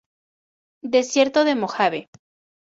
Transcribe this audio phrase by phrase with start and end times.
[0.81, 2.09] Desierto de Mojave.